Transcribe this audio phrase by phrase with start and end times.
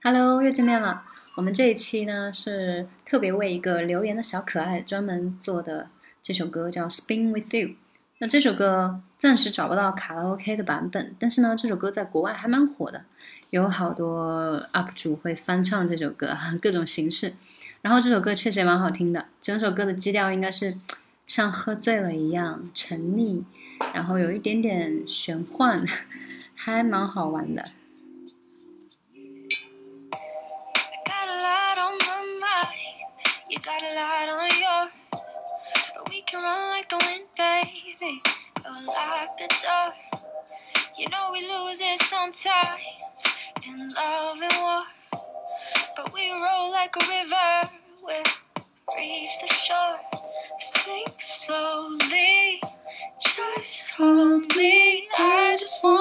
[0.00, 1.02] Hello，又见面了。
[1.34, 5.88] 我们这一期呢是特别为一个留言的小可爱专门做的
[6.22, 7.68] 这首歌，叫《Spin with You》。
[8.18, 13.06] 那这首歌暂时找不到卡拉 OK 的版本，但是呢，这首歌在国外还蛮火的，
[13.50, 17.34] 有好多 UP 主会翻唱这首歌，各种形式。
[17.82, 20.78] 然后这首歌确实也蛮好听的，整首歌的基调应该是
[21.26, 23.42] 像喝醉了一样沉溺，
[23.92, 25.84] 然后有一点点玄幻，
[26.54, 27.64] 还蛮好玩的。
[33.68, 34.92] Got a lot on yours.
[35.94, 38.22] But we can run like the wind, baby.
[38.64, 39.92] Go lock the door.
[40.96, 42.80] You know we lose it sometimes
[43.66, 44.82] in love and war.
[45.96, 47.76] But we roll like a river.
[48.02, 48.22] We'll
[48.96, 49.98] reach the shore.
[50.58, 52.62] Sink slowly.
[53.20, 55.08] Just hold me.
[55.18, 55.97] I just wanna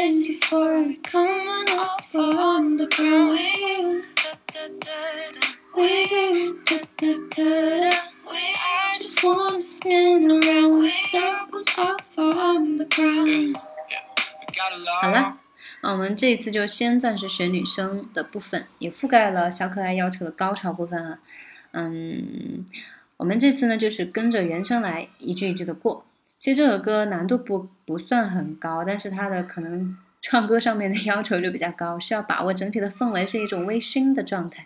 [0.00, 4.02] drunk and dizzy before we come on off on the ground with you.
[5.76, 6.60] With you.
[8.62, 13.56] I just wanna spin around with circles off on the ground.
[15.02, 15.38] 好了，
[15.82, 21.18] 那我们这一次就先暂时选女生的部分，也覆盖了小可爱要求的高潮部分啊。
[21.72, 22.66] 嗯，
[23.16, 26.04] 我们这次呢就是跟着原声来一句一句的过。
[26.40, 34.64] 其实这首歌难度不不算很高，但是它的可能唱歌上面的要求就比较高，需要把握整体的氛围是一种微醺的状态，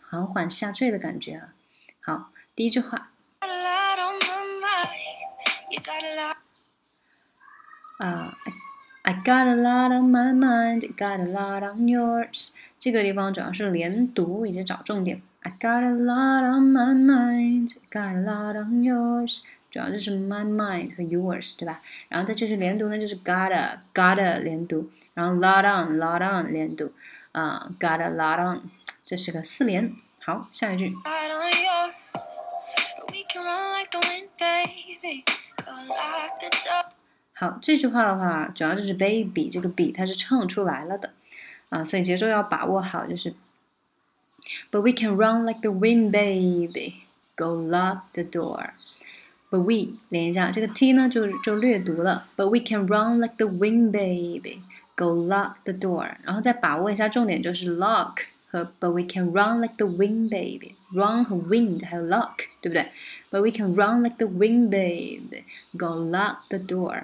[0.00, 1.54] 缓缓下坠的感觉啊。
[2.00, 3.10] 好，第一句话。
[7.98, 8.38] 啊
[9.02, 12.50] ，I got a lot on my mind, got a lot on yours。
[12.78, 15.20] 这个地方主要是连读以及找重点。
[15.40, 19.42] I got a lot on my mind, got a lot on yours。
[19.71, 21.81] 主要就是 my mind 和 yours，对吧？
[22.09, 26.91] 然后在这里连读呢，就是 gotta gotta 连读，然后 lot on lot on 连读，
[27.31, 28.61] 啊，gotta lot on，
[29.05, 29.95] 这是个四连。
[30.25, 30.93] 好，下一句。
[37.33, 41.13] 好，这句话的话，主要就是 baby 这个 b 它是唱出来了的，
[41.69, 43.33] 啊，所以节奏要把握好，就是。
[44.71, 47.05] But we can run like the wind, baby.
[47.35, 48.71] Go lock the door.
[49.49, 52.25] But we 连一下，这个 t 呢就就略读了。
[52.35, 54.61] But we can run like the wind, baby.
[54.95, 58.15] Go lock the door，然后再把握一下重点，就是 lock
[58.47, 60.75] 和 But we can run like the wind, baby.
[60.91, 62.87] Run 和 wind 还有 lock，对不对？
[63.29, 65.43] But we can run like the wind, baby.
[65.77, 67.03] Go lock the door。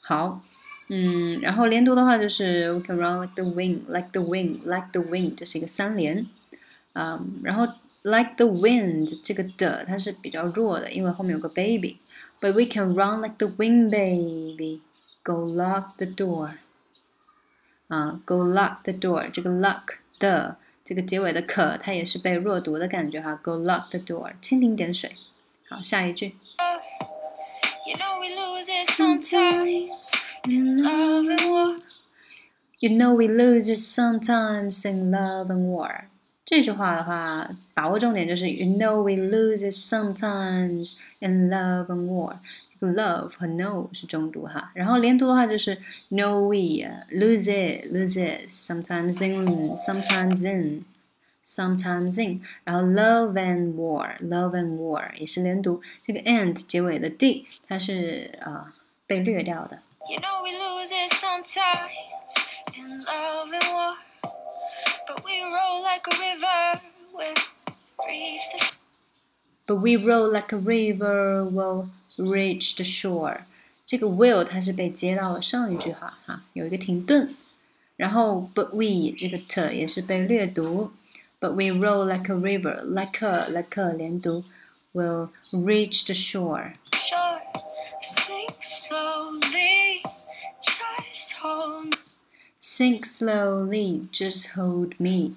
[0.00, 0.40] 好，
[0.88, 6.26] 嗯，然后连读的话就是 We can run like the wind, like the wind, like the wind，这是一个三连。
[6.94, 7.72] 嗯，然后。
[8.08, 14.80] like the wind 这个的它是比较弱的，因为后面有个 baby。But we can run like the wind, baby.
[15.22, 16.58] Go lock the door.
[17.88, 23.34] 啊，go lock the door 这个 lock 的这个结尾的可它也是被弱读的感觉哈。
[23.36, 25.12] Go lock the door，蜻蜓点水。
[25.68, 26.34] 好，下一句。
[27.86, 29.88] You know we lose it sometimes
[30.44, 31.80] in love and war.
[32.80, 36.08] You know we lose it sometimes in love and war.
[36.48, 42.36] 这句话的话，把握重点就是 You know we lose it sometimes in love and war。
[42.78, 45.78] 这个 love 和 know 是重读哈，然后连读的话就是
[46.10, 50.84] Know we lose it lose it sometimes in sometimes in
[51.46, 58.72] sometimes in，然后 love and war love and war 也是连读，这个 and 结尾的 d 它是啊、呃、
[59.06, 59.78] 被略掉的。
[60.10, 61.88] You know we lose it sometimes
[62.76, 63.94] in love and war.
[65.88, 66.80] But we roll like a river,
[67.14, 67.34] we'll
[68.06, 68.72] reach the.
[69.66, 73.46] But we roll like a river, will reach the shore.
[73.86, 77.34] 这个 will 它是被接到了上一句话哈，有一个停顿。
[77.96, 80.92] 然后 but we 这个 t 也是被略读。
[81.40, 84.44] But we roll like a river, like a like a 连读，
[84.92, 86.74] will reach the shore.
[86.92, 87.40] Shore,
[88.02, 90.02] sink slowly,
[90.60, 91.98] just hold.
[92.60, 95.36] Sink slowly, just hold me.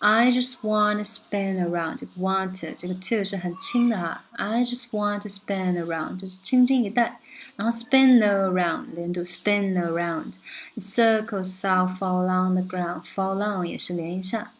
[0.00, 4.24] I just wanna spin around，这个 want 这个 to 是很轻的哈。
[4.32, 7.18] I just want to spin around，就是轻轻一带。
[7.56, 14.52] 然后 spin around 连读 spin around，circles I'll fall on the ground，fall on 也是连一下。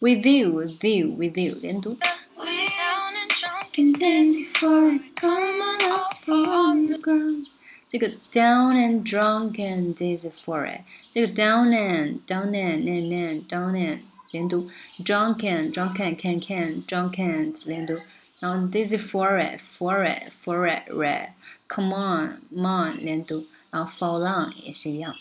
[0.00, 1.96] With you, with you, with you，连读。
[2.36, 5.02] 这个 down and drunk and dizzy for it，
[7.88, 9.94] 这个 down and down and
[12.84, 14.00] and and down and
[14.30, 14.70] 连读，
[15.04, 17.98] drunk and drunk and can can drunk and 连读，
[18.38, 21.30] 然后 dizzy for it for it for it red
[21.68, 25.12] come on on 连读，然后 fall on 也是一样。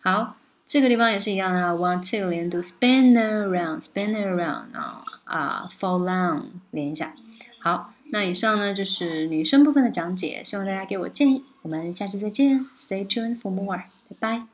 [0.00, 7.13] 好， 这个地方也是一样的，want to 连读，spin around，spin around 啊啊，for long 连一下。
[7.59, 11.43] 好，那以上呢就是女生部分的讲解，希望大家给我建议。
[11.61, 14.52] 我们下期再见，Stay tuned for more，拜拜。